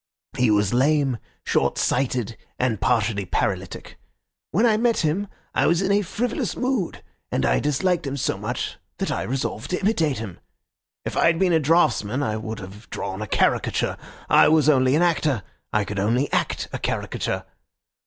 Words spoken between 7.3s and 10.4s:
and I disliked him so much that I resolved to imitate him.